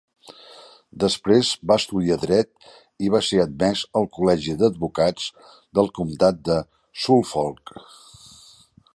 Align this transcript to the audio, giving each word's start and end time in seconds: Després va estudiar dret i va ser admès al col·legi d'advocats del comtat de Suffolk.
Després 1.01 1.49
va 1.71 1.75
estudiar 1.81 2.15
dret 2.21 2.71
i 3.07 3.11
va 3.15 3.21
ser 3.27 3.41
admès 3.43 3.83
al 4.01 4.07
col·legi 4.15 4.55
d'advocats 4.61 5.27
del 5.79 5.91
comtat 5.99 6.39
de 6.49 6.57
Suffolk. 7.03 7.75